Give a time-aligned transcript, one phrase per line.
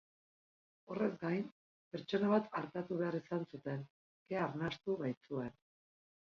[0.93, 1.43] Horrez gain,
[1.95, 3.85] pertsona bat artatu behar izan zuten,
[4.33, 5.55] kea arnastu baitzuen.